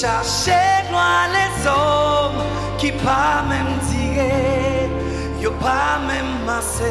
[0.00, 2.44] Cherchez loin les hommes
[2.78, 4.88] qui pas même tiré,
[5.42, 6.84] yo pas même massé.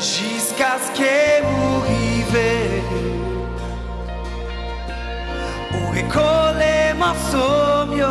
[0.00, 2.82] Jusqu'à ce que vous arrivez,
[5.74, 8.02] ou récoller mon sommeil.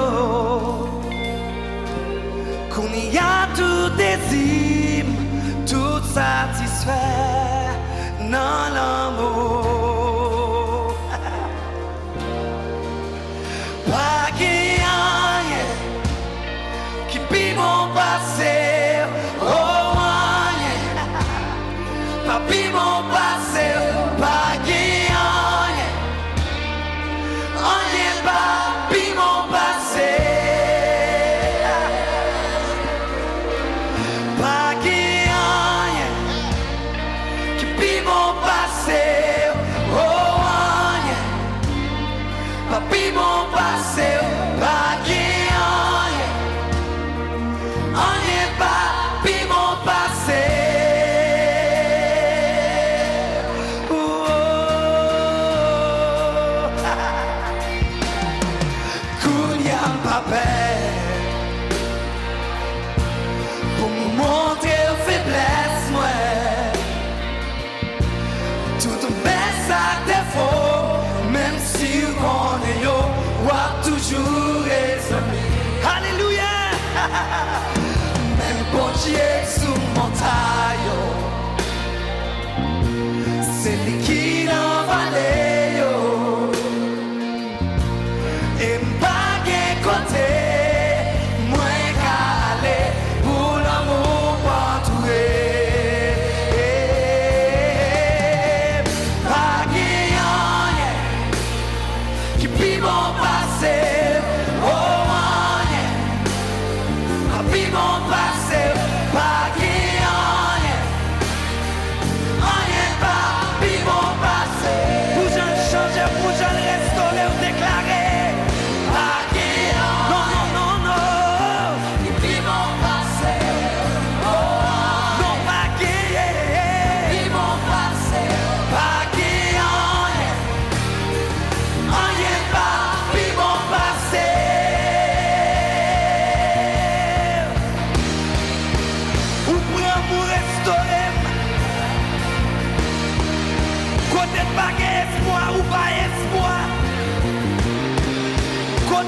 [2.71, 5.05] Qu'on y a tout désir,
[5.65, 6.91] tout satisfait
[8.19, 9.64] dans l'amour.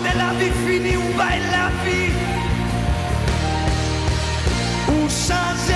[0.03, 2.13] de la vie finie, où va la vie?
[4.89, 5.66] Où change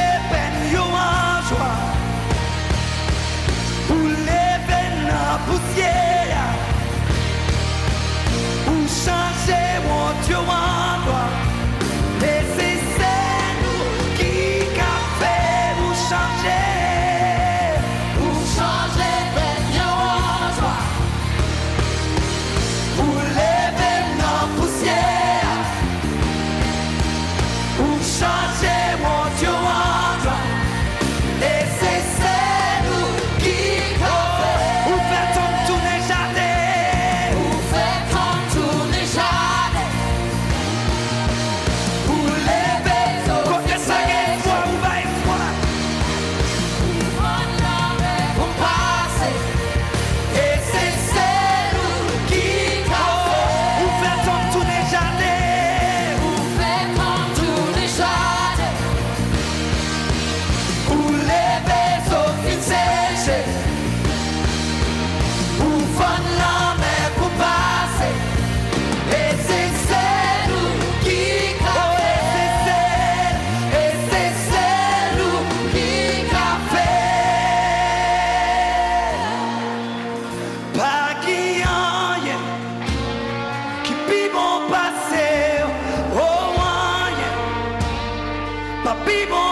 [89.06, 89.51] people.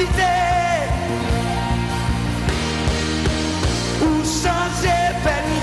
[0.00, 0.34] cité
[4.02, 5.59] ou changer peine.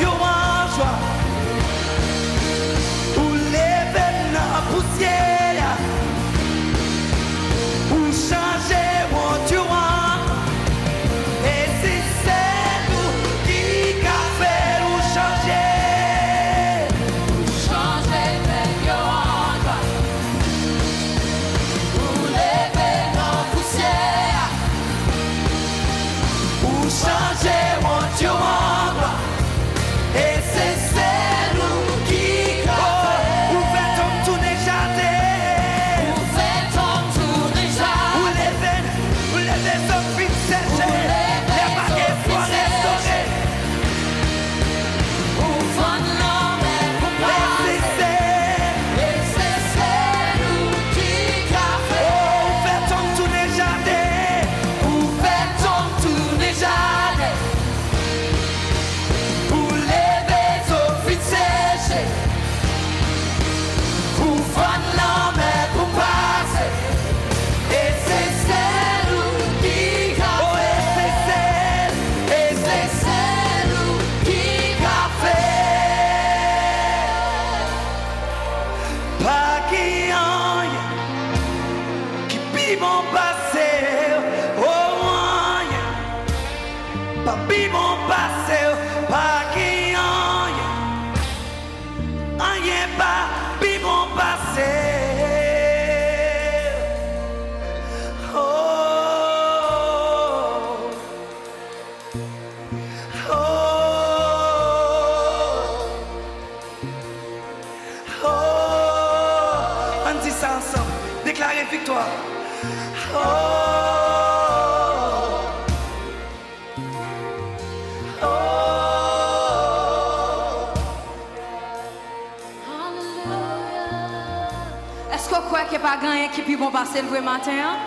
[126.27, 127.51] Gagné qui peut bon passer le vrai matin?
[127.51, 127.77] hein?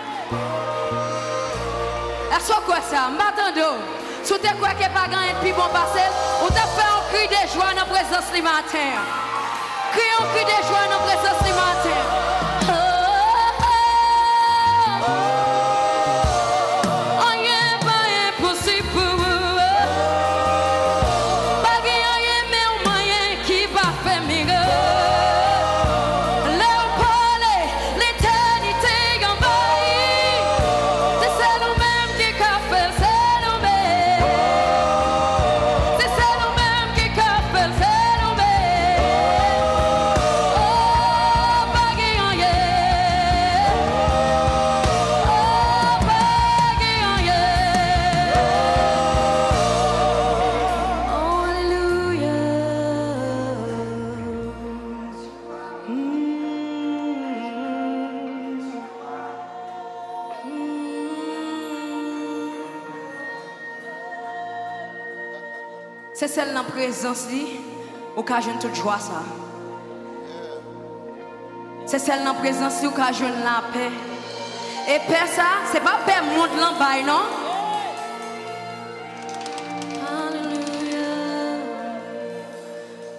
[2.35, 3.09] Est-ce croit ça?
[3.09, 3.77] M'attendons.
[4.23, 6.07] Si tu crois qu'il pas gagné peut bon passer,
[6.41, 8.91] on t'a fait un cri de joie dans la présence du matin.
[9.93, 12.30] Cri un cri de joie dans la présence du matin.
[66.33, 67.59] Dans la présence li,
[68.15, 69.21] ou ka toute joie ça.
[71.85, 73.91] C'est celle dans la présence li, ou ka la paix.
[74.87, 76.71] Et paix ça, c'est pas paix monde l'en
[77.05, 77.23] non?
[80.07, 81.11] Hallelujah.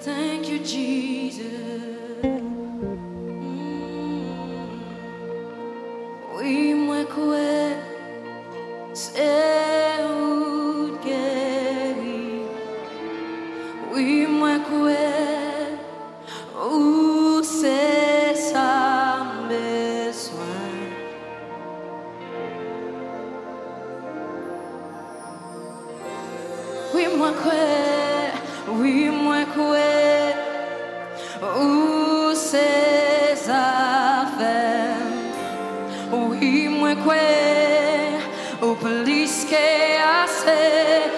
[0.02, 2.01] Thank you, Jesus.
[36.12, 37.14] Oui, moi quoi,
[38.60, 41.10] au plus qu'est assez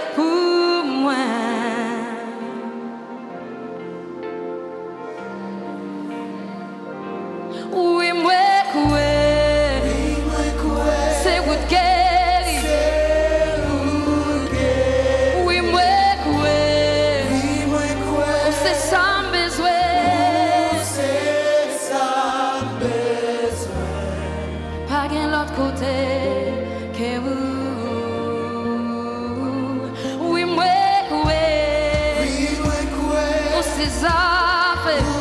[34.01, 35.14] quoi,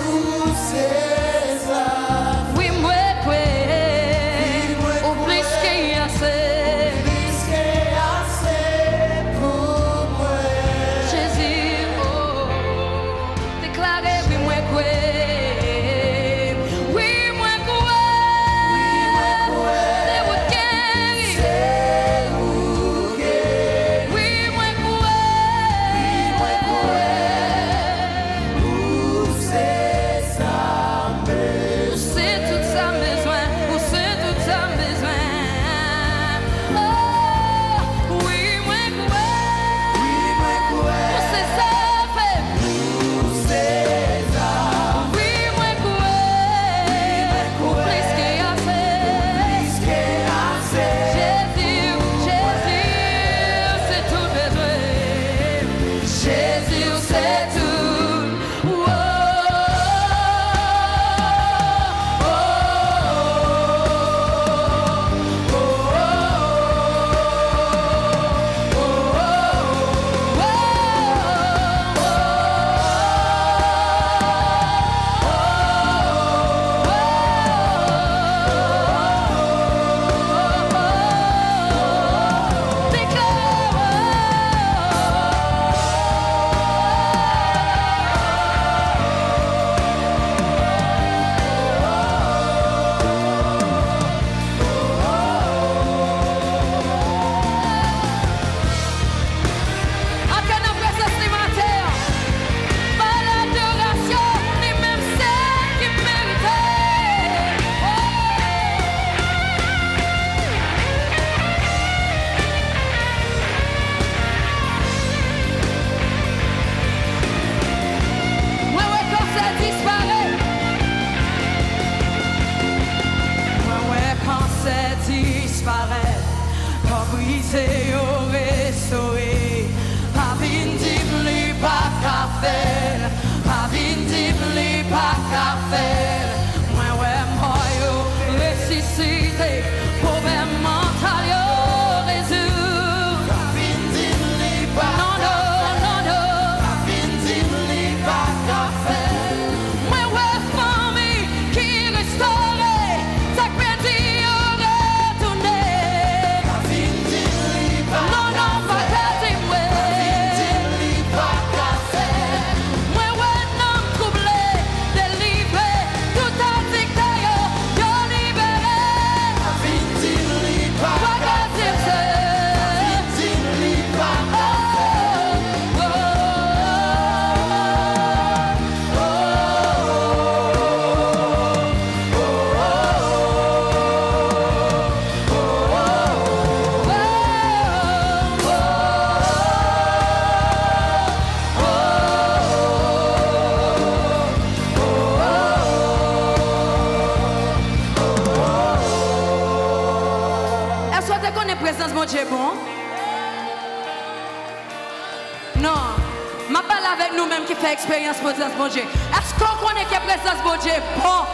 [207.83, 208.81] expérience présence bon Dieu.
[208.81, 210.71] Est-ce qu'on connaît que présence bon Dieu?
[211.03, 211.25] Bon?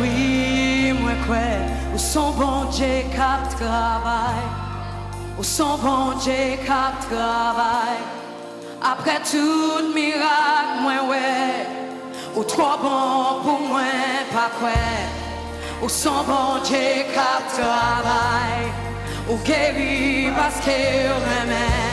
[0.00, 1.36] Oui, moi quoi,
[1.94, 4.42] où son bon Dieu cap travail?
[5.38, 7.98] Où son bon Dieu cap travail?
[8.82, 11.66] Après tout miracle, moi ouais.
[12.36, 13.82] Ou trop bon pour moi,
[14.32, 14.70] pas quoi.
[15.82, 18.72] Où son bon Dieu cap travail?
[19.28, 21.87] Ou guéri parce que remet.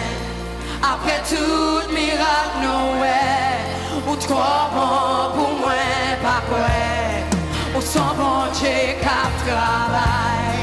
[0.82, 2.66] Après tout miracle,
[3.02, 4.06] ouais.
[4.08, 5.74] Ou trop bon pour moi,
[6.22, 7.78] pas quoi.
[7.78, 10.60] Ou son bon Dieu cap travail.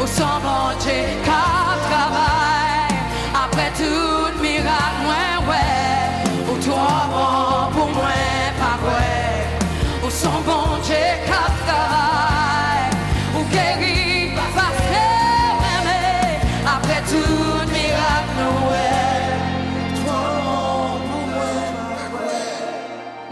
[0.00, 2.94] Ou son bon Dieu cap travail.
[3.44, 6.50] Après tout miracle, moi ouais.
[6.50, 8.18] Ou trop bon pour moi,
[8.58, 10.06] pas quoi.
[10.06, 11.49] Ou son bon Dieu cap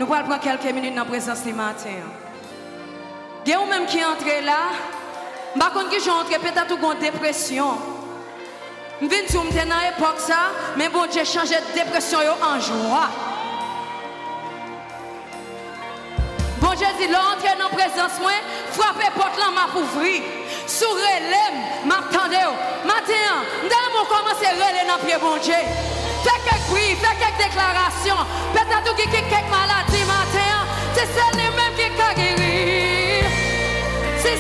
[0.09, 1.91] Nous allons prendre quelques minutes dans la présence du matin.
[3.45, 4.71] Il y a même qui est entré là.
[5.55, 5.65] Je ne
[6.01, 7.75] sais pas entré, peut-être une dépression.
[9.03, 13.09] Je viens de dire dans l'époque ça, mais bon Dieu changé de dépression en joie.
[16.61, 18.33] Bon Dieu dit, là, entrer dans la présence, moi,
[18.73, 20.23] frappez porte là, m'a ouvri.
[20.67, 22.37] Sourez l'aime, m'attendez.
[22.87, 23.13] Matin,
[23.63, 25.55] nous commencer à relayer dans le pied, bon Dieu.
[26.23, 28.23] Fais quelques bruits, fais quelques déclarations.
[28.53, 30.67] Peut-être qu'il y a quelques maladies, matin.
[30.95, 33.25] C'est celle-là qui a guéri.
[34.19, 34.39] C'est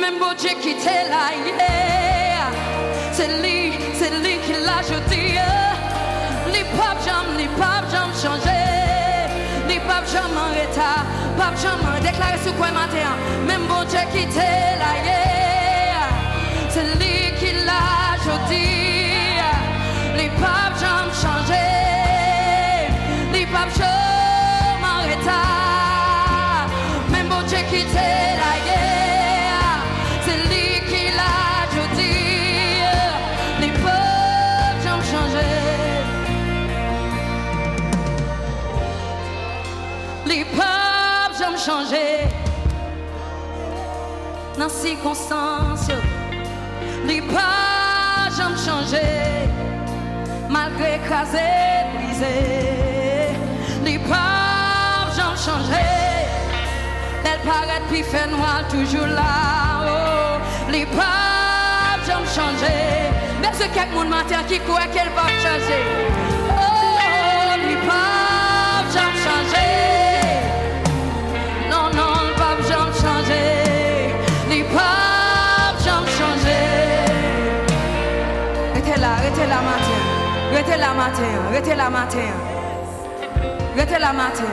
[0.00, 1.30] Même bon Dieu qui t'est là,
[3.12, 5.38] c'est lui, c'est lui qui l'a, je dis.
[6.52, 8.58] Les papes jamais, les papes jamais changé.
[9.68, 10.80] Les papes jamais arrêté.
[11.38, 13.16] Pape jamais déclaré sur quoi matin.
[13.46, 15.31] Même bon Dieu qui t'est là, yeah.
[41.52, 42.28] Jamais changé.
[44.58, 45.88] Dans les circonstances,
[47.06, 49.06] les papes jamais changé.
[50.48, 51.38] Malgré écrasé,
[51.96, 53.36] brisé,
[53.84, 55.84] les papes jamais changé.
[57.24, 59.82] Elle paraît puis fait noir toujours là.
[59.84, 62.76] Oh, les papes jamais changé.
[63.40, 65.82] Mais ce quelques monde matin qui croit qu'elle va changer.
[66.50, 68.21] Oh, les papes
[80.64, 82.18] Restez là matin, restez là matin.
[83.76, 84.44] Restez là matin.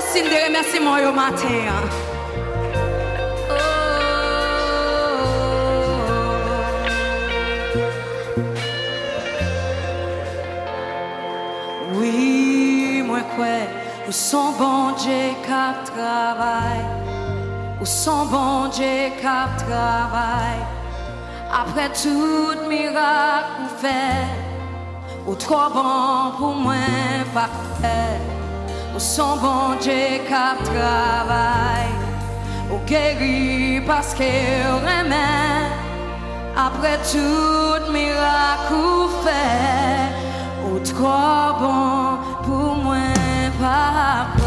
[0.00, 1.68] signe de remerciement au matin.
[1.68, 1.84] hein.
[3.50, 3.54] Oh.
[11.94, 12.21] Oui,
[14.08, 16.80] où son bon Dieu cap travail,
[17.84, 20.58] son bon Dieu cap travail.
[21.52, 24.26] Après tout miracle fait,
[25.26, 26.74] ou trop bon pour moi
[27.34, 27.48] pas
[28.94, 31.88] ou son bon Dieu cap travail,
[32.70, 35.62] ou guéri parce que remet.
[36.56, 40.12] Après tout miracle fait,
[40.66, 42.01] ou trop bon
[43.72, 44.41] up.